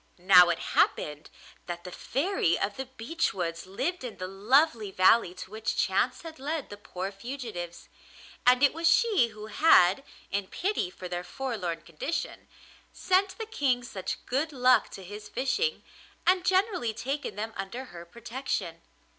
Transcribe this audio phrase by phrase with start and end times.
[0.17, 1.29] Now it happened
[1.67, 6.23] that the Fairy of the Beech Woods lived in the lovely valley to which chance
[6.23, 7.87] had led the poor fugitives,
[8.43, 12.47] and it was she who had, in pity for their forlorn condition,
[12.91, 15.83] sent the King such good luck to his fishing,
[16.25, 18.81] and generally taken them under her protection.